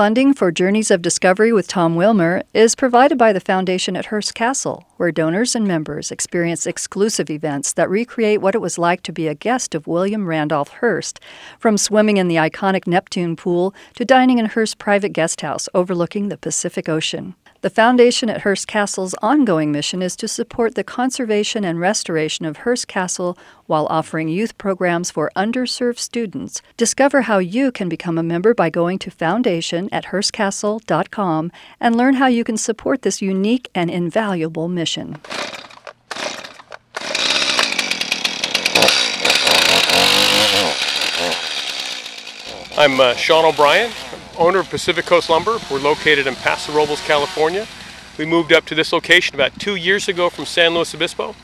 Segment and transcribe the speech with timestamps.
[0.00, 4.34] Funding for Journeys of Discovery with Tom Wilmer is provided by the Foundation at Hearst
[4.34, 9.12] Castle, where donors and members experience exclusive events that recreate what it was like to
[9.12, 11.20] be a guest of William Randolph Hearst,
[11.58, 16.30] from swimming in the iconic Neptune pool to dining in Hearst's private guest house overlooking
[16.30, 17.34] the Pacific Ocean.
[17.62, 22.58] The Foundation at Hearst Castle's ongoing mission is to support the conservation and restoration of
[22.58, 23.36] Hearst Castle
[23.66, 26.62] while offering youth programs for underserved students.
[26.78, 32.14] Discover how you can become a member by going to foundation at hearstcastle.com and learn
[32.14, 35.18] how you can support this unique and invaluable mission.
[42.78, 43.90] I'm uh, Sean O'Brien,
[44.38, 45.58] owner of Pacific Coast Lumber.
[45.70, 47.66] We're located in Paso Robles, California.
[48.18, 51.34] We moved up to this location about two years ago from San Luis Obispo.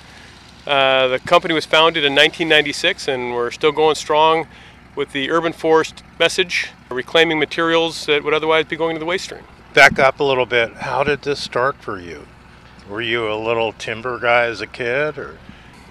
[0.66, 4.46] Uh, the company was founded in 1996 and we're still going strong
[4.94, 9.24] with the urban forest message, reclaiming materials that would otherwise be going to the waste
[9.24, 9.44] stream.
[9.74, 10.72] Back up a little bit.
[10.74, 12.26] How did this start for you?
[12.88, 15.38] Were you a little timber guy as a kid or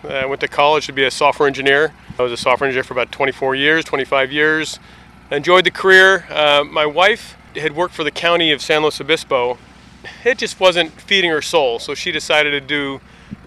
[0.03, 1.93] I went to college to be a software engineer.
[2.19, 4.79] I was a software engineer for about 24 years, 25 years
[5.31, 6.25] enjoyed the career.
[6.29, 9.57] Uh, my wife had worked for the county of San Luis Obispo.
[10.23, 13.01] It just wasn't feeding her soul, so she decided to do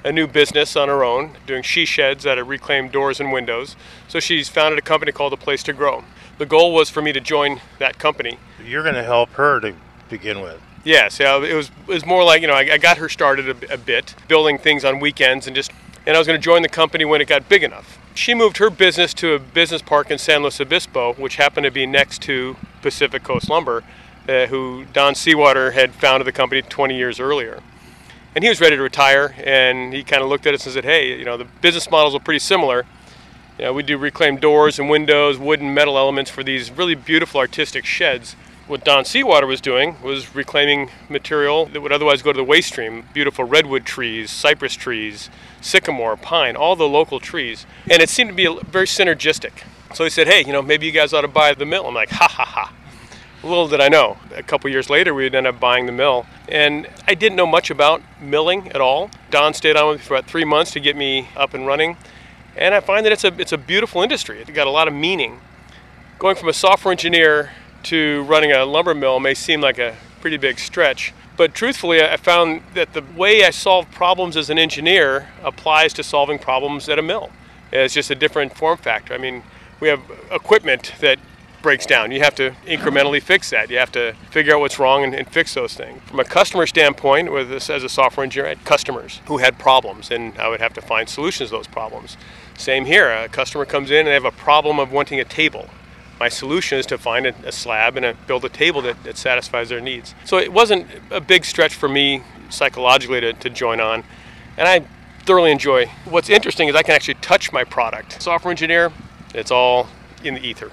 [0.05, 3.77] a new business on her own, doing she sheds out of reclaimed doors and windows.
[4.09, 6.05] So she's founded a company called A Place to Grow.
[6.39, 8.39] The goal was for me to join that company.
[8.65, 9.75] You're going to help her to
[10.09, 10.61] begin with.
[10.85, 13.65] Yes, yeah, it was it was more like you know I, I got her started
[13.65, 15.73] a, a bit, building things on weekends and just
[16.07, 17.98] and I was going to join the company when it got big enough.
[18.19, 21.71] She moved her business to a business park in San Luis Obispo, which happened to
[21.71, 23.85] be next to Pacific Coast Lumber,
[24.29, 27.63] uh, who Don Seawater had founded the company 20 years earlier.
[28.35, 30.85] And he was ready to retire, and he kind of looked at us and said,
[30.85, 32.87] "Hey, you know, the business models are pretty similar.
[33.57, 36.97] You know, we do reclaimed doors and windows, wood and metal elements for these really
[36.97, 38.35] beautiful artistic sheds."
[38.69, 42.69] What Don Seawater was doing was reclaiming material that would otherwise go to the waste
[42.69, 43.09] stream.
[43.15, 45.31] Beautiful redwood trees, cypress trees,
[45.63, 47.67] sycamore, pine, all the local trees.
[47.91, 49.65] And it seemed to be very synergistic.
[49.95, 51.87] So he said, hey, you know, maybe you guys ought to buy the mill.
[51.87, 52.75] I'm like, ha ha ha.
[53.43, 54.19] Little did I know.
[54.35, 56.27] A couple years later, we ended up buying the mill.
[56.49, 59.11] And I didn't know much about milling at all.
[59.31, 61.97] Don stayed on with me for about three months to get me up and running.
[62.57, 64.41] And I find that it's a, it's a beautiful industry.
[64.41, 65.41] It's got a lot of meaning.
[66.19, 67.53] Going from a software engineer
[67.85, 71.13] to running a lumber mill may seem like a pretty big stretch.
[71.37, 76.03] But truthfully, I found that the way I solve problems as an engineer applies to
[76.03, 77.31] solving problems at a mill.
[77.71, 79.15] It's just a different form factor.
[79.15, 79.45] I mean,
[79.79, 80.01] we have
[80.33, 81.19] equipment that
[81.63, 82.11] breaks down.
[82.11, 83.71] You have to incrementally fix that.
[83.71, 86.03] You have to figure out what's wrong and, and fix those things.
[86.05, 89.59] From a customer standpoint, with this as a software engineer, I had customers who had
[89.59, 92.17] problems, and I would have to find solutions to those problems.
[92.57, 93.11] Same here.
[93.11, 95.69] A customer comes in and they have a problem of wanting a table
[96.21, 99.17] my solution is to find a, a slab and a, build a table that, that,
[99.17, 100.15] satisfies their needs.
[100.25, 104.05] So it wasn't a big stretch for me psychologically to, to join on,
[104.57, 104.85] and I
[105.25, 105.87] thoroughly enjoy.
[106.05, 108.21] What's interesting is I can actually touch my product.
[108.23, 108.93] Software engineer,
[109.35, 109.89] it's all
[110.25, 110.71] in the ether.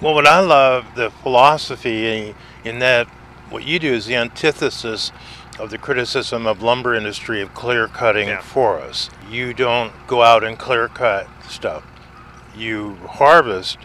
[0.00, 2.34] Well, what I love the philosophy
[2.64, 3.08] in that
[3.50, 5.10] what you do is the antithesis
[5.58, 8.40] of the criticism of lumber industry of clear cutting yeah.
[8.40, 9.10] forests.
[9.28, 11.84] You don't go out and clear cut stuff.
[12.56, 13.78] You harvest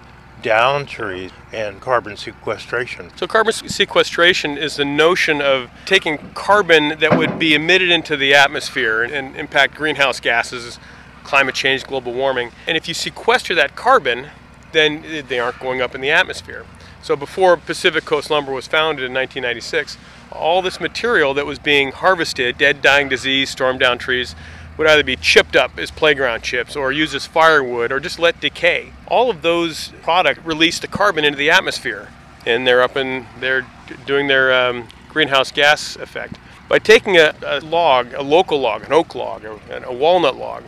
[0.44, 3.12] down trees and carbon sequestration.
[3.16, 8.36] So, carbon sequestration is the notion of taking carbon that would be emitted into the
[8.36, 10.78] atmosphere and impact greenhouse gases,
[11.24, 12.52] climate change, global warming.
[12.68, 14.28] And if you sequester that carbon,
[14.74, 16.66] then they aren't going up in the atmosphere.
[17.02, 19.98] So, before Pacific Coast Lumber was founded in 1996,
[20.32, 24.36] all this material that was being harvested, dead, dying, disease, storm down trees,
[24.78, 28.40] would either be chipped up as playground chips or used as firewood or just let
[28.40, 28.92] decay.
[29.08, 32.10] All of those products release the carbon into the atmosphere
[32.46, 33.66] and they're up in they're
[34.06, 36.38] doing their um, greenhouse gas effect.
[36.68, 40.64] By taking a, a, log, a local log, an oak log, or a walnut log,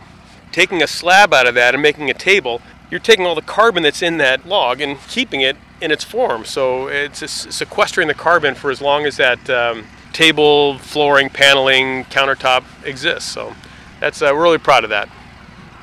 [0.51, 2.61] taking a slab out of that and making a table,
[2.91, 6.45] you're taking all the carbon that's in that log and keeping it in its form.
[6.45, 12.63] So it's sequestering the carbon for as long as that um, table, flooring, paneling, countertop
[12.85, 13.31] exists.
[13.31, 13.55] So
[14.05, 15.09] that's uh, we're really proud of that.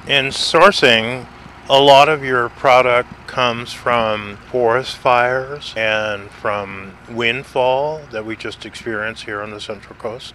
[0.07, 1.27] In sourcing,
[1.69, 8.65] a lot of your product comes from forest fires and from windfall that we just
[8.65, 10.35] experienced here on the Central Coast.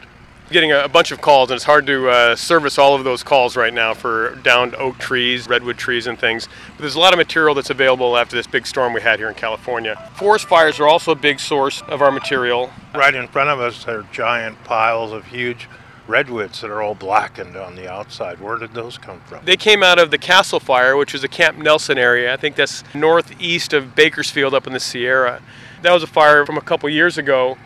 [0.51, 3.55] Getting a, bunch of calls, and it's hard to uh, service all of those calls
[3.55, 6.49] right now for downed oak trees, redwood trees, and things.
[6.71, 9.29] But there's a lot of material that's available after this big storm we had here
[9.29, 9.95] in California.
[10.15, 12.69] Forest fires are also a big source of our material.
[12.93, 15.69] Right in front of us are giant piles of huge
[16.07, 18.39] redwoods that are all blackened on the outside.
[18.39, 19.43] Where did those come from?
[19.45, 22.33] They came out of the Castle Fire, which was a Camp Nelson area.
[22.33, 25.41] I think that's northeast of Bakersfield up in the Sierra.
[25.81, 27.57] That was a fire from a couple years ago,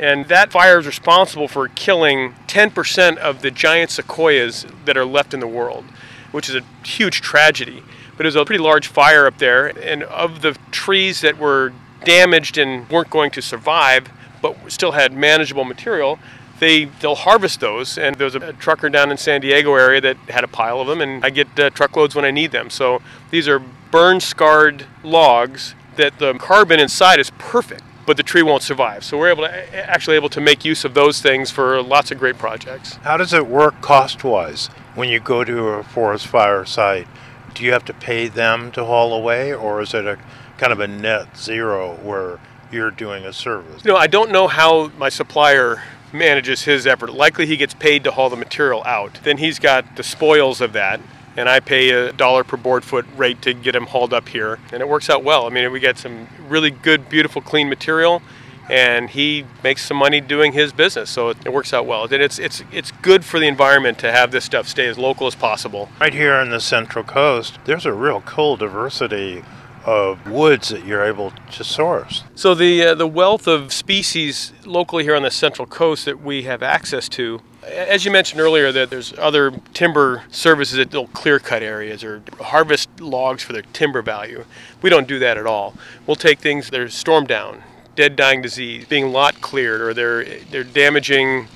[0.00, 5.34] and that fire is responsible for killing 10% of the giant sequoias that are left
[5.34, 5.84] in the world,
[6.32, 7.82] which is a huge tragedy.
[8.16, 11.72] But it was a pretty large fire up there, and of the trees that were
[12.04, 14.08] damaged and weren't going to survive,
[14.40, 16.18] but still had manageable material,
[16.62, 17.98] they they'll harvest those.
[17.98, 20.86] And there's was a, trucker down in San Diego area that had a pile of
[20.86, 22.70] them, and I get uh, truckloads when I need them.
[22.70, 23.58] So these are
[23.90, 29.04] burn scarred logs that the carbon inside is perfect but the tree won't survive.
[29.04, 32.18] So we're able to actually able to make use of those things for lots of
[32.18, 32.96] great projects.
[32.96, 34.66] How does it work cost-wise
[34.96, 37.06] when you go to a forest fire site?
[37.54, 40.18] Do you have to pay them to haul away, or is it a
[40.58, 42.40] kind of a net zero where
[42.72, 43.84] you're doing a service?
[43.84, 47.12] No, I don't know how my supplier manages his effort.
[47.12, 49.20] Likely he gets paid to haul the material out.
[49.22, 51.00] Then he's got the spoils of that
[51.36, 54.58] and I pay a dollar per board foot rate to get him hauled up here,
[54.72, 55.46] and it works out well.
[55.46, 58.22] I mean, we get some really good, beautiful, clean material,
[58.70, 62.04] and he makes some money doing his business, so it, works out well.
[62.04, 65.26] And it's it's it's good for the environment to have this stuff stay as local
[65.26, 65.88] as possible.
[66.00, 69.42] Right here on the Central Coast, there's a real cool diversity
[69.84, 72.22] of woods that you're able to source.
[72.34, 76.44] So the uh, the wealth of species locally here on the Central Coast that we
[76.44, 81.38] have access to as you mentioned earlier, that there's other timber services that will clear
[81.38, 84.44] cut areas or harvest logs for their timber value.
[84.80, 85.74] We don't do that at all.
[86.06, 87.62] We'll take things that are storm down,
[87.94, 91.48] dead, dying disease, being lot cleared, or they're they're damaging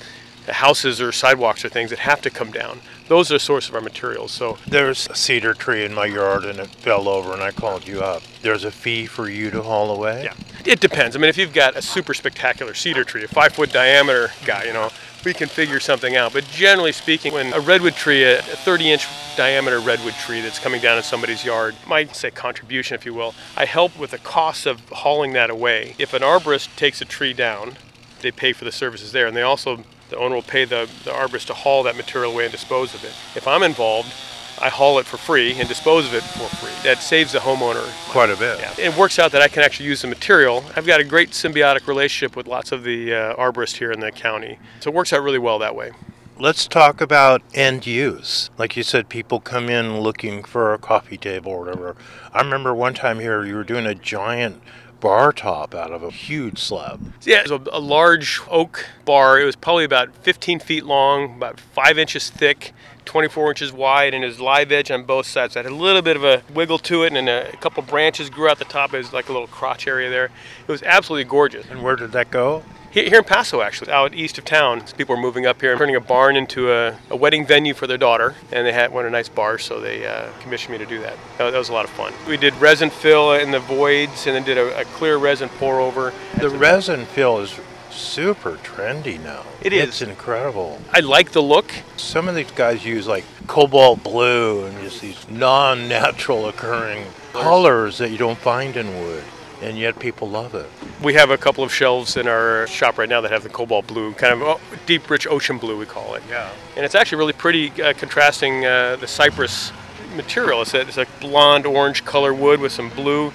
[0.55, 2.81] houses or sidewalks or things that have to come down.
[3.09, 4.33] Those are the source of our materials.
[4.33, 7.87] So there's a cedar tree in my yard and it fell over and I called
[7.87, 8.23] you up.
[8.43, 10.25] There's a fee for you to haul away.
[10.25, 10.35] Yeah,
[10.65, 11.17] it depends.
[11.17, 14.65] I mean, if you've got a super spectacular cedar tree, a five foot diameter guy,
[14.65, 14.91] you know,
[15.27, 16.33] we can figure something out.
[16.33, 19.07] But generally speaking, when a redwood tree, a 30 inch
[19.37, 23.35] diameter redwood tree that's coming down in somebody's yard, might say contribution, if you will,
[23.57, 25.97] I help with the cost of hauling that away.
[25.99, 27.77] If an arborist takes a tree down,
[28.23, 31.11] they pay for the services there, and they also the owner will pay the, the
[31.11, 33.13] arborist to haul that material away and dispose of it.
[33.37, 34.13] If I'm involved,
[34.61, 36.73] I haul it for free and dispose of it for free.
[36.83, 38.59] That saves the homeowner quite a bit.
[38.59, 38.89] Yeah.
[38.89, 40.65] It works out that I can actually use the material.
[40.75, 44.11] I've got a great symbiotic relationship with lots of the uh, arborists here in the
[44.11, 44.59] county.
[44.81, 45.93] So it works out really well that way.
[46.39, 48.51] Let's talk about end use.
[48.59, 51.97] Like you said, people come in looking for a coffee table or whatever.
[52.33, 54.63] I remember one time here you were doing a giant
[55.01, 57.13] bar top out of a huge slab.
[57.23, 59.41] Yeah, it was a, a, large oak bar.
[59.41, 62.73] It was probably about 15 feet long, about five inches thick,
[63.05, 65.55] 24 inches wide, and it was live edge on both sides.
[65.55, 67.83] So it had a little bit of a wiggle to it, and a, a couple
[67.83, 68.95] branches grew out the top.
[68.95, 70.27] It was like a little crotch area there.
[70.27, 71.67] It was absolutely gorgeous.
[71.71, 72.63] And where did that go?
[73.05, 74.83] Here in Paso, actually, out east of town.
[74.97, 77.87] People were moving up here and turning a barn into a, a wedding venue for
[77.87, 80.87] their daughter, and they had one a nice bar, so they uh, commissioned me to
[80.87, 81.17] do that.
[81.39, 81.51] that.
[81.51, 81.59] that.
[81.59, 82.13] was a lot of fun.
[82.27, 85.81] We did resin fill in the voids, and then did a, a clear resin pour
[85.81, 86.13] over.
[86.39, 87.59] The resin fill is
[87.91, 89.43] super trendy now.
[89.61, 89.89] It is.
[89.89, 90.81] It's incredible.
[90.93, 91.73] I like the look.
[91.97, 98.11] Some of these guys use like cobalt blue and just these non-natural occurring colors that
[98.11, 99.25] you don't find in wood
[99.63, 100.67] and yet people love it.
[101.03, 103.87] We have a couple of shelves in our shop right now that have the cobalt
[103.87, 106.23] blue, kind of oh, deep, rich ocean blue, we call it.
[106.29, 106.51] Yeah.
[106.77, 109.73] And it's actually really pretty, uh, contrasting uh, the cypress
[110.15, 110.63] material.
[110.63, 113.33] It's a, it's a blonde orange color wood with some blue.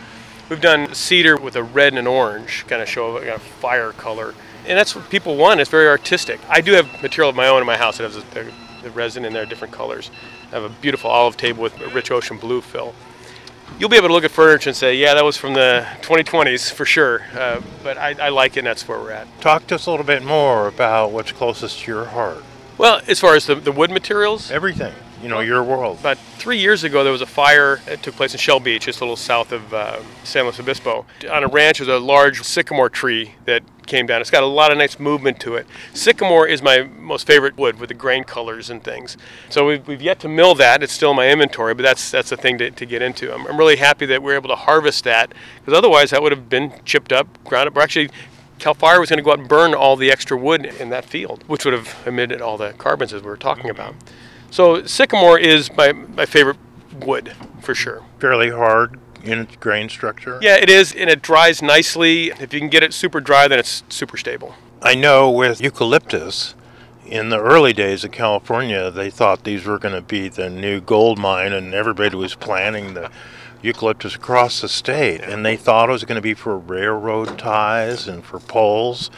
[0.50, 3.94] We've done cedar with a red and an orange, kind of show kind of fire
[3.94, 4.34] color.
[4.68, 5.60] And that's what people want.
[5.60, 6.40] It's very artistic.
[6.50, 8.52] I do have material of my own in my house that has the,
[8.84, 10.12] the resin in there, different colors.
[10.52, 12.94] I have a beautiful olive table with a rich ocean blue fill
[13.80, 16.72] you'll be able to look at furniture and say, yeah, that was from the 2020s
[16.72, 17.24] for sure.
[17.34, 19.28] Uh, but I, I, like it, and that's where we're at.
[19.42, 22.44] Talk to us a little bit more about what's closest to your heart.
[22.78, 26.00] Well, as far as the, the wood materials, everything you know, your world.
[26.00, 29.02] About three years ago, there was a fire that took place in Shell Beach, just
[29.02, 31.06] a little south of uh, San Luis Obispo.
[31.30, 34.22] On a ranch, there's a large sycamore tree that came down.
[34.22, 35.68] It's got a lot of nice movement to it.
[35.94, 39.18] Sycamore is my most favorite wood with the grain colors and things.
[39.50, 40.82] So we've, we've yet to mill that.
[40.82, 43.34] It's still in my inventory, but that's that's a thing to, to get into.
[43.34, 46.50] I'm, I'm really happy that we're able to harvest that because otherwise that would have
[46.50, 47.76] been chipped up, ground up.
[47.76, 48.10] We're actually
[48.62, 51.04] Cal Fire was going to go out and burn all the extra wood in that
[51.04, 53.96] field, which would have emitted all the carbons as we were talking about.
[54.52, 56.58] So sycamore is my, my favorite
[57.04, 58.04] wood for sure.
[58.20, 60.40] Fairly hard in its grain structure.
[60.42, 62.32] Yeah, it is, and it dries nicely.
[62.32, 64.56] If you can get it super dry, then it's super stable.
[64.82, 66.54] I know with eucalyptus,
[67.06, 70.82] in the early days of California, they thought these were going to be the new
[70.82, 73.10] gold mine, and everybody was planting the
[73.62, 78.08] eucalyptus across the state, and they thought it was going to be for railroad ties
[78.08, 79.12] and for poles.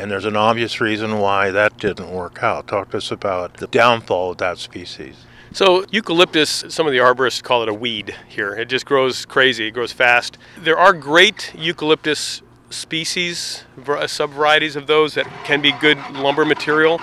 [0.00, 2.66] And there's an obvious reason why that didn't work out.
[2.66, 5.26] Talk to us about the downfall of that species.
[5.52, 8.54] So, eucalyptus, some of the arborists call it a weed here.
[8.54, 10.38] It just grows crazy, it grows fast.
[10.56, 12.40] There are great eucalyptus
[12.70, 13.64] species,
[14.06, 16.98] sub varieties of those that can be good lumber material.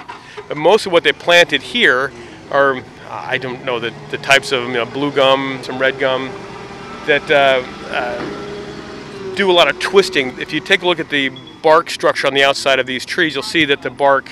[0.48, 2.12] But most of what they planted here
[2.50, 6.32] are, I don't know, the, the types of you know, blue gum, some red gum,
[7.06, 7.62] that uh,
[7.92, 10.40] uh, do a lot of twisting.
[10.40, 11.30] If you take a look at the
[11.62, 14.32] bark structure on the outside of these trees, you'll see that the bark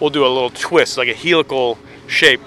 [0.00, 2.40] will do a little twist, like a helical shape.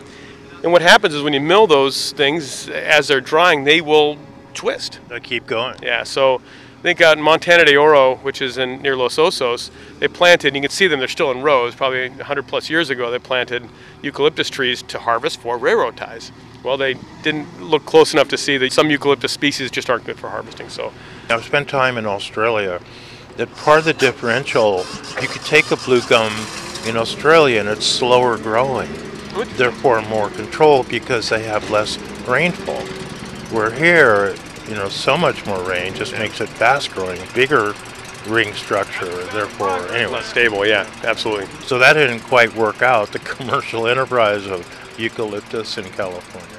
[0.63, 4.17] And what happens is when you mill those things, as they're drying, they will
[4.53, 4.99] twist.
[5.07, 5.77] They'll keep going.
[5.81, 6.41] Yeah, so
[6.79, 10.49] I think out in Montana de Oro, which is in near Los Osos, they planted,
[10.49, 13.19] And you can see them, they're still in rows, probably 100 plus years ago, they
[13.19, 13.67] planted
[14.01, 16.31] eucalyptus trees to harvest for railroad ties.
[16.63, 20.19] Well, they didn't look close enough to see that some eucalyptus species just aren't good
[20.19, 20.69] for harvesting.
[20.69, 20.91] So
[21.29, 22.79] I've spent time in Australia.
[23.37, 24.83] That part of the differential,
[25.21, 26.33] you could take a blue gum
[26.87, 28.89] in Australia and it's slower growing,
[29.57, 32.81] therefore more controlled because they have less rainfall.
[33.55, 34.35] Where here,
[34.67, 37.75] you know, so much more rain just makes it fast growing, bigger
[38.25, 40.13] ring structure, therefore, anyway.
[40.13, 41.45] Less stable, yeah, absolutely.
[41.61, 44.65] So that didn't quite work out, the commercial enterprise of
[44.97, 46.57] eucalyptus in California.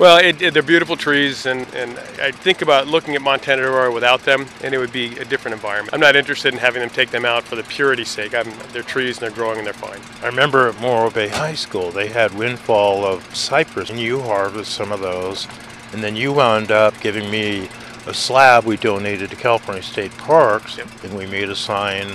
[0.00, 3.68] Well, it, it, they're beautiful trees, and, and I think about looking at Montana de
[3.68, 5.92] Oro without them, and it would be a different environment.
[5.92, 8.34] I'm not interested in having them take them out for the purity's sake.
[8.34, 10.00] I'm, they're trees, and they're growing, and they're fine.
[10.22, 14.72] I remember at Morro Bay High School, they had windfall of cypress, and you harvest
[14.72, 15.46] some of those,
[15.92, 17.68] and then you wound up giving me
[18.06, 20.88] a slab we donated to California State Parks, yep.
[21.04, 22.06] and we made a sign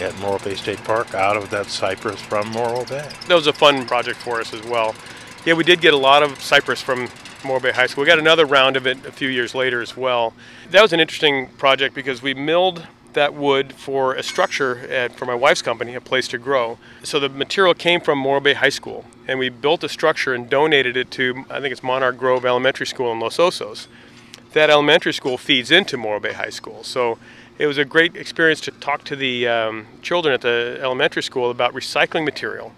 [0.00, 3.06] at Morro Bay State Park out of that cypress from Morro Bay.
[3.28, 4.94] That was a fun project for us as well.
[5.44, 7.10] Yeah, we did get a lot of cypress from
[7.44, 8.02] Morro Bay High School.
[8.02, 10.32] We got another round of it a few years later as well.
[10.70, 15.26] That was an interesting project because we milled that wood for a structure at, for
[15.26, 16.78] my wife's company, a place to grow.
[17.02, 20.48] So the material came from Morro Bay High School, and we built a structure and
[20.50, 23.86] donated it to I think it's Monarch Grove Elementary School in Los Osos.
[24.52, 27.18] That elementary school feeds into Morro Bay High School, so
[27.58, 31.50] it was a great experience to talk to the um, children at the elementary school
[31.50, 32.72] about recycling material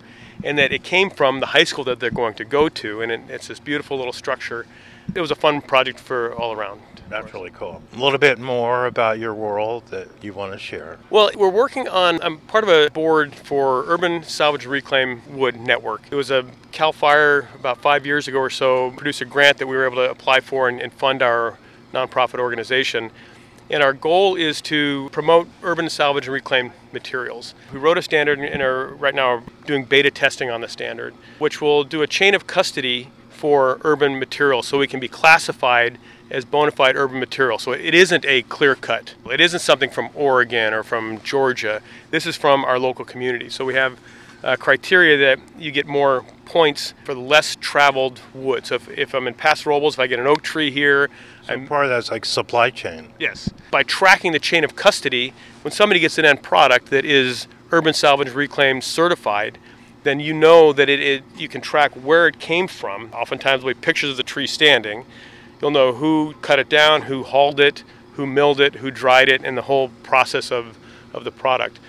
[0.45, 3.13] and that it came from the high school that they're going to go to, and
[3.13, 4.67] it, it's this beautiful little structure.
[5.15, 6.81] It was a fun project for all around.
[7.09, 7.81] That's really cool.
[7.95, 10.99] A little bit more about your world that you want to share.
[11.09, 16.03] Well, we're working on, I'm part of a board for Urban Salvage Reclaim Wood Network.
[16.11, 19.69] It was a CAL FIRE about five years ago or so, produced a grant that
[19.69, 21.59] we were able to apply for and, and fund our
[21.95, 23.11] nonprofit organization.
[23.69, 27.55] And our goal is to promote urban salvage and reclaimed materials.
[27.73, 31.61] We wrote a standard and are right now doing beta testing on the standard, which
[31.61, 35.99] will do a chain of custody for urban materials so we can be classified
[36.31, 37.59] as bona fide urban material.
[37.59, 39.15] So it isn't a clear cut.
[39.31, 41.83] It isn't something from Oregon or from Georgia.
[42.11, 43.49] This is from our local community.
[43.49, 43.99] So we have
[44.43, 48.67] uh, criteria that you get more points for the less traveled wood.
[48.67, 51.11] So if, if I'm in Paso Robles, if I get an oak tree here,
[51.47, 53.09] so I'm part of that's like supply chain.
[53.19, 53.51] Yes.
[53.71, 57.95] By tracking the chain of custody, when somebody gets an end product that is urban
[57.95, 59.59] salvage reclaimed certified,
[60.05, 63.11] then you know that it, it you can track where it came from.
[63.13, 65.05] Oftentimes, we pictures of the tree standing.
[65.61, 69.43] You'll know who cut it down, who hauled it, who milled it, who dried it,
[69.45, 70.79] and the whole process of,
[71.13, 71.81] of the product.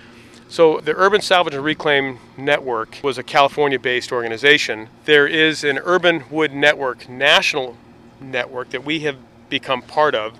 [0.50, 4.88] So, the Urban Salvage and Reclaim Network was a California based organization.
[5.04, 7.76] There is an Urban Wood Network national
[8.18, 9.18] network that we have
[9.50, 10.38] become part of.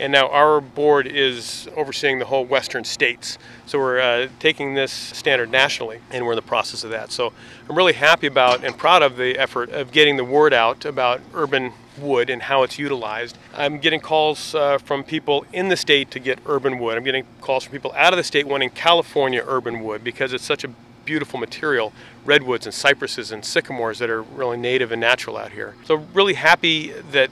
[0.00, 3.36] And now our board is overseeing the whole western states.
[3.66, 7.12] So we're uh, taking this standard nationally, and we're in the process of that.
[7.12, 7.34] So
[7.68, 11.20] I'm really happy about and proud of the effort of getting the word out about
[11.34, 13.36] urban wood and how it's utilized.
[13.54, 16.96] I'm getting calls uh, from people in the state to get urban wood.
[16.96, 20.44] I'm getting calls from people out of the state wanting California urban wood because it's
[20.44, 20.70] such a
[21.04, 21.92] beautiful material
[22.24, 25.74] redwoods and cypresses and sycamores that are really native and natural out here.
[25.84, 27.30] So, really happy that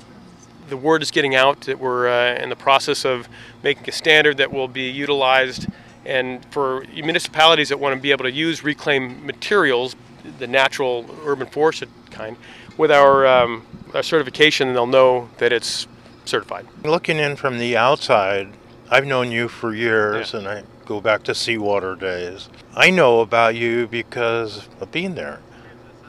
[0.68, 3.28] the word is getting out that we're uh, in the process of
[3.62, 5.66] making a standard that will be utilized.
[6.04, 9.96] And for municipalities that want to be able to use reclaimed materials,
[10.38, 12.36] the natural urban forest kind,
[12.76, 15.86] with our, um, our certification, they'll know that it's
[16.24, 16.66] certified.
[16.84, 18.48] Looking in from the outside,
[18.90, 20.38] I've known you for years, yeah.
[20.38, 22.48] and I go back to seawater days.
[22.74, 25.40] I know about you because of being there,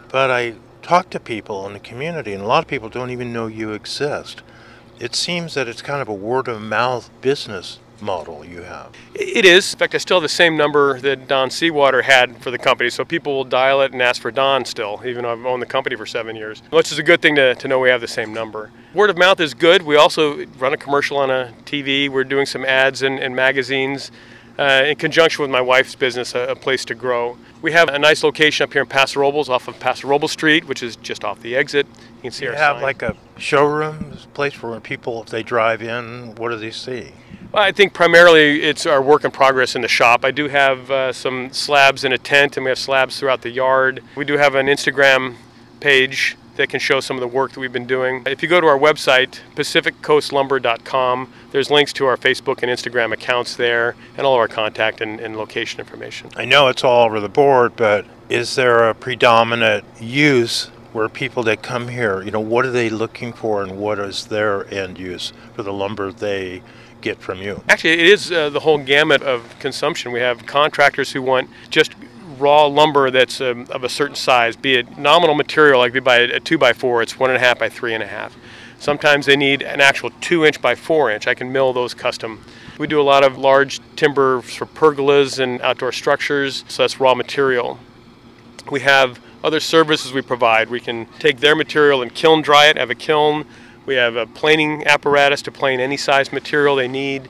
[0.10, 0.54] but I
[0.90, 3.74] talk to people in the community, and a lot of people don't even know you
[3.74, 4.42] exist.
[5.00, 8.92] It seems that it's kind of a word of mouth business model you have.
[9.14, 9.72] It is.
[9.72, 12.90] In fact, I still have the same number that Don Seawater had for the company,
[12.90, 15.68] so people will dial it and ask for Don still, even though I've owned the
[15.68, 18.08] company for seven years, which is a good thing to, to know we have the
[18.08, 18.72] same number.
[18.96, 19.84] Word of mouth is good.
[19.84, 22.10] We also run a commercial on a TV.
[22.10, 24.10] We're doing some ads in, in magazines
[24.60, 27.38] uh, in conjunction with my wife's business, a, a, place to grow.
[27.62, 30.68] We have a nice location up here in Paso Robles, off of Paso Robles Street,
[30.68, 31.88] which is just off the exit.
[32.18, 32.84] You can see you our have sign.
[32.84, 37.14] like a showroom, place for when people, if they drive in, what do they see?
[37.54, 40.26] Well, I think primarily it's our work in progress in the shop.
[40.26, 43.50] I do have uh, some slabs in a tent, and we have slabs throughout the
[43.50, 44.04] yard.
[44.18, 45.36] We do have an Instagram
[45.80, 48.24] page that can show some of the work that we've been doing.
[48.26, 53.56] If you go to our website, pacificcoastlumber.com, there's links to our Facebook and Instagram accounts
[53.56, 56.30] there and all of our contact and, and location information.
[56.36, 61.44] I know it's all over the board, but is there a predominant use where people
[61.44, 64.98] that come here, you know, what are they looking for and what is their end
[64.98, 66.62] use for the lumber they
[67.02, 67.64] get from you?
[67.70, 70.12] Actually, it is uh, the whole gamut of consumption.
[70.12, 71.94] We have contractors who want just
[72.40, 76.18] raw lumber that's um, of a certain size, be it nominal material, like we buy
[76.18, 78.36] a two by four, it's one and a half by three and a half.
[78.80, 81.28] Sometimes they need an actual two inch by four inch.
[81.28, 82.44] I can mill those custom.
[82.78, 87.14] We do a lot of large timber for pergolas and outdoor structures, so that's raw
[87.14, 87.78] material.
[88.72, 90.70] We have other services we provide.
[90.70, 93.46] We can take their material and kiln dry it, have a kiln.
[93.86, 97.28] We have a planing apparatus to plane any size material they need.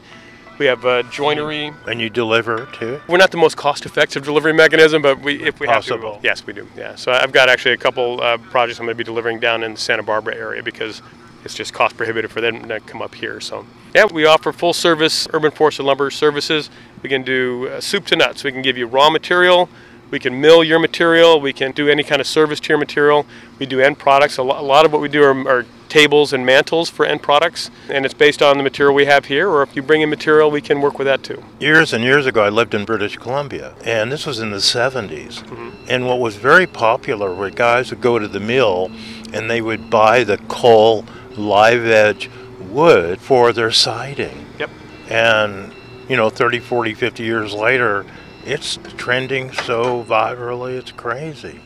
[0.59, 1.71] We have uh, joinery.
[1.87, 2.99] And you deliver too?
[3.07, 6.13] We're not the most cost-effective delivery mechanism, but we, if we Possible.
[6.13, 6.67] have to, yes, we do.
[6.75, 6.95] Yeah.
[6.95, 9.71] So I've got actually a couple uh, projects I'm going to be delivering down in
[9.71, 11.01] the Santa Barbara area because
[11.45, 13.39] it's just cost prohibitive for them to come up here.
[13.39, 16.69] So yeah, we offer full-service urban forest and lumber services.
[17.01, 18.43] We can do uh, soup to nuts.
[18.43, 19.69] We can give you raw material.
[20.11, 21.39] We can mill your material.
[21.39, 23.25] We can do any kind of service to your material.
[23.59, 24.37] We do end products.
[24.37, 27.21] A, lo- a lot of what we do are, are tables and mantles for end
[27.21, 29.49] products, and it's based on the material we have here.
[29.49, 31.43] Or if you bring in material, we can work with that too.
[31.59, 35.43] Years and years ago, I lived in British Columbia, and this was in the 70s.
[35.43, 35.85] Mm-hmm.
[35.89, 38.91] And what was very popular were guys would go to the mill
[39.33, 41.05] and they would buy the coal
[41.35, 42.29] live edge
[42.59, 44.45] wood for their siding.
[44.59, 44.69] Yep.
[45.09, 45.73] And,
[46.07, 48.05] you know, 30, 40, 50 years later,
[48.45, 51.61] it's trending so virally, it's crazy.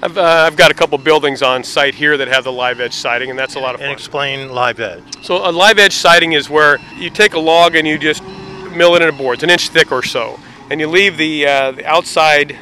[0.00, 2.94] I've, uh, I've got a couple buildings on site here that have the live edge
[2.94, 3.90] siding, and that's a lot of fun.
[3.90, 5.02] And explain live edge.
[5.24, 8.22] So a live edge siding is where you take a log and you just
[8.76, 10.38] mill it into boards, an inch thick or so,
[10.70, 12.56] and you leave the, uh, the outside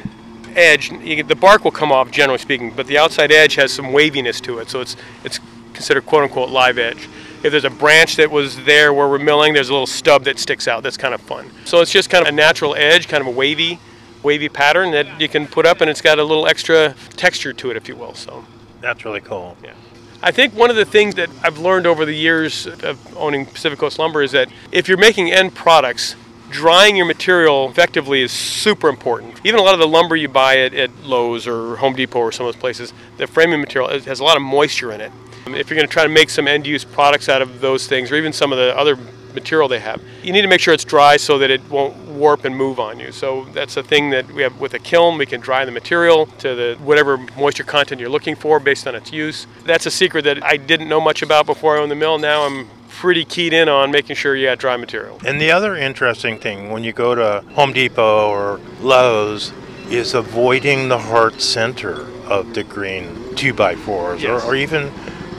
[0.55, 0.91] edge.
[0.91, 3.93] You get, the bark will come off, generally speaking, but the outside edge has some
[3.93, 5.39] waviness to it, so it's it's
[5.73, 7.07] considered quote unquote live edge.
[7.43, 10.39] If there's a branch that was there where we're milling, there's a little stub that
[10.39, 10.81] sticks out.
[10.81, 11.51] That's kind of fun.
[11.65, 13.79] So it's just kind of a natural edge, kind of a wavy,
[14.23, 17.71] wavy pattern that you can put up, and it's got a little extra texture to
[17.71, 18.13] it, if you will.
[18.13, 18.45] So.
[18.81, 19.57] That's really cool.
[19.63, 19.73] Yeah.
[20.21, 23.77] I think one of the things that I've learned over the years of owning Pacific
[23.77, 26.15] Coast Lumber is that if you're making end products,
[26.49, 29.39] drying your material effectively is super important.
[29.43, 32.31] Even a lot of the lumber you buy at, at Lowe's or Home Depot or
[32.31, 35.11] some of those places, the framing material has a lot of moisture in it.
[35.45, 38.11] If you're going to try to make some end use products out of those things,
[38.11, 38.97] or even some of the other
[39.41, 42.45] material they have, you need to make sure it's dry so that it won't warp
[42.45, 43.11] and move on you.
[43.11, 45.17] So that's a thing that we have with a kiln.
[45.17, 48.95] We can dry the material to the whatever moisture content you're looking for based on
[48.95, 49.45] its use.
[49.65, 52.17] That's a secret that I didn't know much about before I owned the mill.
[52.17, 55.19] Now I'm pretty keyed in on making sure you got dry material.
[55.25, 59.53] And the other interesting thing when you go to Home Depot or Lowe's
[59.89, 64.43] is avoiding the heart center of the green 2x4s Yes.
[64.43, 64.89] or, or even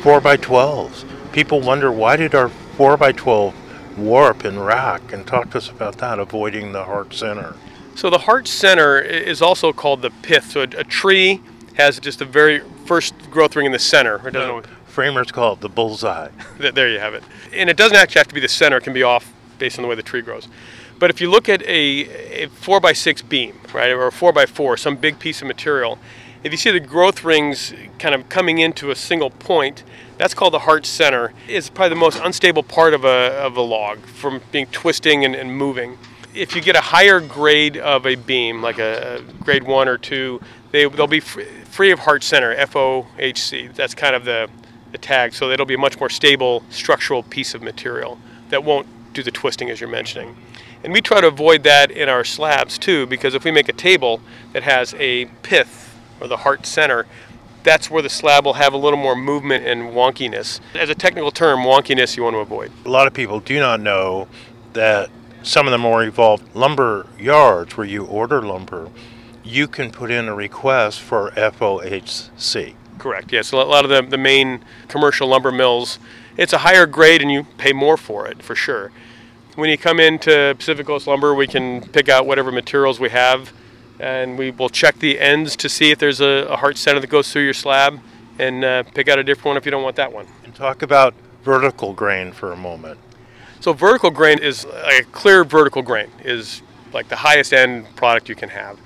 [0.02, 1.04] 4x12s.
[1.32, 3.52] People wonder why did our 4x12
[3.98, 5.12] warp and rack?
[5.12, 7.54] And talk to us about that, avoiding the heart center.
[7.94, 10.50] So the heart center is also called the pith.
[10.52, 11.40] So a, a tree
[11.74, 14.26] has just the very first growth ring in the center.
[14.26, 14.66] It doesn't.
[14.86, 16.28] Framers call it the bullseye.
[16.58, 17.22] Th- There you have it.
[17.52, 18.78] And it doesn't actually have to be the center.
[18.78, 20.48] It can be off based on the way the tree grows.
[20.98, 24.32] But if you look at a, a four by six beam, right, or a four
[24.32, 25.98] by four, some big piece of material,
[26.42, 29.84] if you see the growth rings kind of coming into a single point,
[30.18, 31.32] that's called the heart center.
[31.48, 35.34] It's probably the most unstable part of a, of a log from being twisting and,
[35.34, 35.96] and moving.
[36.34, 39.96] If you get a higher grade of a beam, like a, a grade one or
[39.96, 40.40] two,
[40.72, 43.74] they, they'll be free, free of heart center, FOHC.
[43.74, 44.50] That's kind of the,
[44.92, 45.32] the tag.
[45.32, 48.18] So it'll be a much more stable structural piece of material
[48.50, 50.36] that won't do the twisting as you're mentioning.
[50.84, 53.72] And we try to avoid that in our slabs too, because if we make a
[53.72, 54.20] table
[54.52, 57.06] that has a pith or the heart center,
[57.62, 60.60] that's where the slab will have a little more movement and wonkiness.
[60.74, 62.72] As a technical term, wonkiness you want to avoid.
[62.84, 64.28] A lot of people do not know
[64.72, 65.10] that
[65.42, 68.90] some of the more evolved lumber yards where you order lumber,
[69.44, 72.74] you can put in a request for FOHC.
[72.98, 73.32] Correct.
[73.32, 75.98] Yes, a lot of the, the main commercial lumber mills,
[76.36, 78.90] it's a higher grade and you pay more for it for sure.
[79.54, 83.52] When you come into Pacific Coast Lumber, we can pick out whatever materials we have
[84.00, 87.10] and we will check the ends to see if there's a, a heart center that
[87.10, 88.00] goes through your slab
[88.38, 90.26] and uh, pick out a different one if you don't want that one.
[90.44, 92.98] And talk about vertical grain for a moment.
[93.60, 98.34] So vertical grain is a clear vertical grain is like the highest end product you
[98.34, 98.78] can have.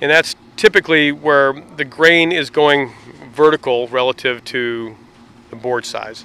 [0.00, 2.92] And that's typically where the grain is going
[3.32, 4.96] vertical relative to
[5.50, 6.24] the board size.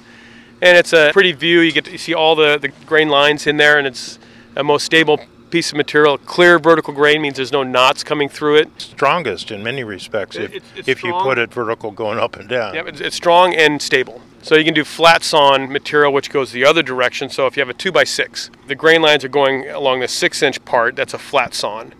[0.62, 1.60] And it's a pretty view.
[1.60, 4.18] You get to see all the, the grain lines in there and it's
[4.56, 5.20] a most stable
[5.52, 6.16] piece of material.
[6.16, 8.68] Clear vertical grain means there's no knots coming through it.
[8.80, 12.48] Strongest in many respects if, It- it's if you put it vertical going up and
[12.48, 12.74] down.
[12.74, 14.22] Yep, it's, it's strong and stable.
[14.40, 17.28] So you can do flat sawn material, which goes the other direction.
[17.28, 20.08] So if you have a two by six, the grain lines are going along the
[20.08, 20.96] six inch part.
[20.96, 21.92] That's a flat sawn.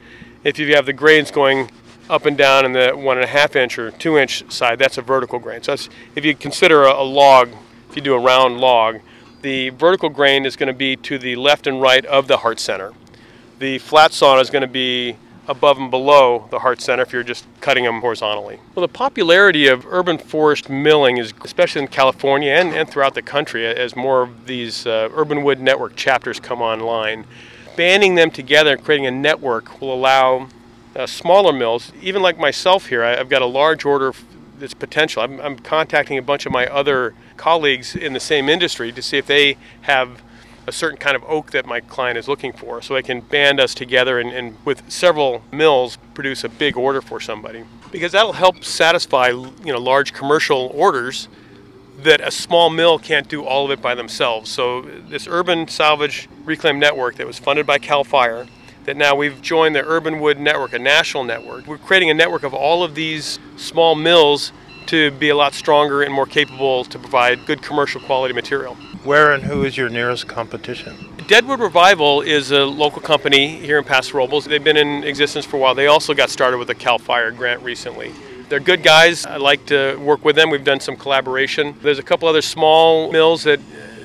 [0.43, 1.71] If you have the grains going
[2.11, 4.97] up and down in the one and a half inch or two inch side, that's
[4.99, 5.63] a vertical grain.
[5.63, 7.51] So that's, if you consider a, a log,
[7.91, 9.01] if you do a round log,
[9.43, 12.59] the vertical grain is going to be to the left and right of the heart
[12.59, 12.93] center.
[13.63, 15.15] The flat sawn is going to be
[15.47, 18.59] above and below the heart center if you're just cutting them horizontally.
[18.75, 23.23] Well, the popularity of urban forest milling is, especially in California and, and throughout the
[23.23, 27.25] country, as more of these uh, urban wood network chapters come online.
[27.77, 30.49] Banding them together and creating a network will allow
[30.97, 34.13] uh, smaller mills, even like myself here, I, I've got a large order
[34.59, 35.23] that's potential.
[35.23, 39.19] I'm, I'm contacting a bunch of my other colleagues in the same industry to see
[39.19, 40.21] if they have
[40.67, 43.61] a certain kind of oak that my client is looking for so I can band
[43.61, 47.65] us together and, and with several mills produce a big order for somebody.
[47.91, 51.29] Because that'll help satisfy you know large commercial orders
[51.99, 54.51] that a small mill can't do all of it by themselves.
[54.51, 58.47] So this urban salvage reclaim network that was funded by cal fire
[58.85, 61.67] that now we've joined the urban wood network a national network.
[61.67, 64.53] We're creating a network of all of these small mills
[64.87, 69.33] to be a lot stronger and more capable to provide good commercial quality material Where
[69.33, 70.97] and who is your nearest competition?
[71.27, 74.45] Deadwood Revival is a local company here in Paso Robles.
[74.45, 75.75] They've been in existence for a while.
[75.75, 78.13] They also got started with a CAL FIRE grant recently.
[78.49, 79.27] They're good guys.
[79.27, 80.51] I like to work with them.
[80.51, 81.75] We've done some collaboration.
[81.83, 83.59] There's a couple other small mills that,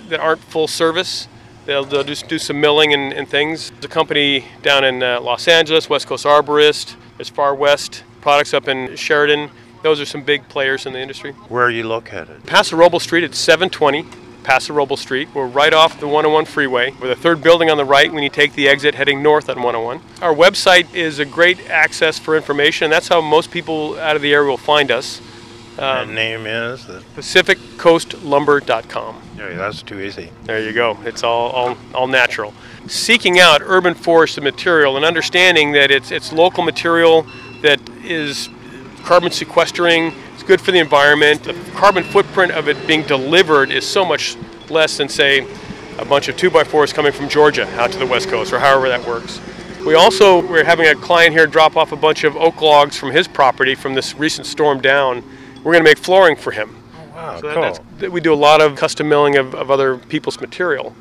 [0.09, 1.27] that aren't full service.
[1.67, 3.69] They'll, they'll just do some milling and, and things.
[3.69, 6.95] There's a company down in uh, Los Angeles, West Coast Arborist.
[7.17, 9.51] There's Far West products up in Sheridan.
[9.83, 11.33] Those are some big players in the industry.
[11.49, 12.43] Where are you located?
[12.47, 15.27] Paso Robles Street at 720 Paso Robles Street.
[15.33, 16.93] We're right off the 101 freeway.
[17.01, 19.57] We're the third building on the right when you take the exit heading north on
[19.57, 19.99] 101.
[20.21, 22.89] Our website is a great access for information.
[22.89, 25.21] That's how most people out of the area will find us.
[25.77, 29.21] and um, name is the, PacificCoastLumber.com.
[29.37, 30.31] yeah, that's too easy.
[30.45, 30.97] There you go.
[31.03, 32.53] It's all, all, all natural.
[32.87, 37.27] Seeking out urban forested material and understanding that it's, it's local material
[37.63, 38.47] that is
[39.07, 41.41] carbon sequestering, it's good for the environment.
[41.43, 44.35] The carbon footprint of it being delivered is so much
[44.69, 45.47] less than, say,
[45.97, 49.07] a bunch of 2x4s coming from Georgia out to the West Coast or however that
[49.07, 49.39] works.
[49.85, 53.11] We also, we're having a client here drop off a bunch of oak logs from
[53.11, 55.23] his property from this recent storm down.
[55.63, 56.75] We're going to make flooring for him.
[56.93, 57.85] Oh, wow, So that- cool.
[57.99, 60.93] that's, we do a lot of custom milling of, of other people's material.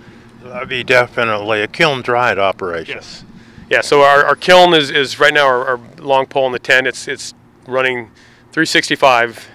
[0.45, 2.95] That'd be definitely a kiln dried operation.
[2.99, 3.25] Yes.
[3.69, 6.61] Yeah, so our, our kiln is, is right now our, our long pole in the
[6.61, 6.87] tent.
[6.87, 7.35] It's, it's
[7.67, 8.11] running
[8.53, 9.49] 365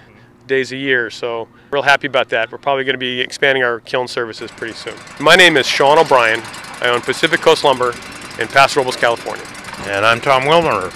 [0.46, 2.52] days a year, so real happy about that.
[2.52, 4.94] We're probably going to be expanding our kiln services pretty soon.
[5.20, 6.40] My name is Sean O'Brien.
[6.80, 7.94] I own Pacific Coast Lumber
[8.38, 9.44] in Paso Robles, California.
[9.90, 10.92] And I'm Tom Wilmer.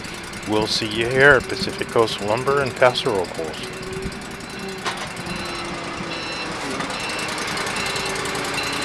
[0.48, 3.85] We'll see you here at Pacific Coast Lumber in Paso Robles.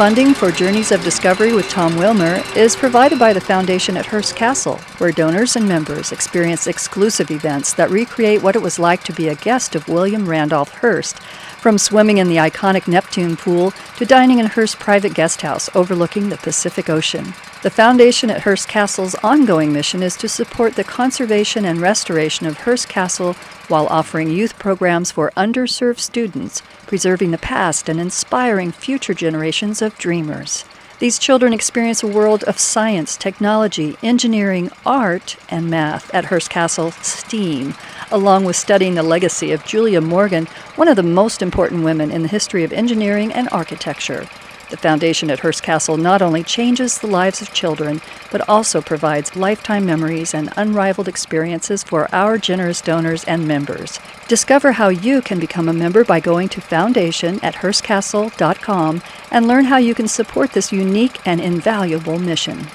[0.01, 4.35] Funding for Journeys of Discovery with Tom Wilmer is provided by the Foundation at Hearst
[4.35, 9.13] Castle, where donors and members experience exclusive events that recreate what it was like to
[9.13, 14.05] be a guest of William Randolph Hearst, from swimming in the iconic Neptune pool to
[14.07, 17.35] dining in Hearst's private guest house overlooking the Pacific Ocean.
[17.61, 22.61] The Foundation at Hearst Castle's ongoing mission is to support the conservation and restoration of
[22.61, 23.33] Hearst Castle
[23.67, 29.97] while offering youth programs for underserved students, preserving the past and inspiring future generations of
[29.97, 30.65] dreamers.
[30.99, 36.91] These children experience a world of science, technology, engineering, art, and math at Hearst Castle
[36.91, 37.75] STEAM,
[38.11, 42.23] along with studying the legacy of Julia Morgan, one of the most important women in
[42.23, 44.27] the history of engineering and architecture.
[44.71, 47.99] The foundation at Hearst Castle not only changes the lives of children,
[48.31, 53.99] but also provides lifetime memories and unrivaled experiences for our generous donors and members.
[54.29, 59.65] Discover how you can become a member by going to foundation at hearstcastle.com and learn
[59.65, 62.67] how you can support this unique and invaluable mission.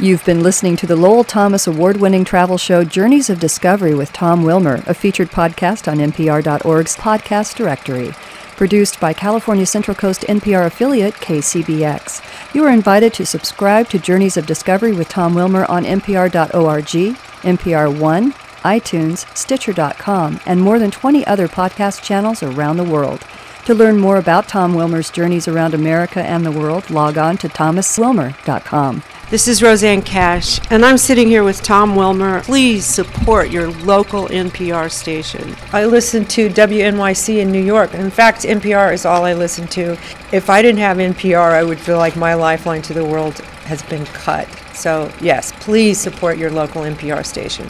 [0.00, 4.10] You've been listening to the Lowell Thomas award winning travel show Journeys of Discovery with
[4.14, 8.14] Tom Wilmer, a featured podcast on NPR.org's podcast directory.
[8.56, 12.54] Produced by California Central Coast NPR affiliate KCBX.
[12.54, 18.00] You are invited to subscribe to Journeys of Discovery with Tom Wilmer on NPR.org, NPR
[18.00, 23.24] One, iTunes, Stitcher.com, and more than 20 other podcast channels around the world.
[23.66, 27.48] To learn more about Tom Wilmer's journeys around America and the world, log on to
[27.48, 29.02] thomaswilmer.com.
[29.28, 32.42] This is Rosanne Cash, and I'm sitting here with Tom Wilmer.
[32.42, 35.56] Please support your local NPR station.
[35.72, 37.92] I listen to WNYC in New York.
[37.94, 39.98] In fact, NPR is all I listen to.
[40.30, 43.82] If I didn't have NPR, I would feel like my lifeline to the world has
[43.82, 44.46] been cut.
[44.72, 47.68] So, yes, please support your local NPR station.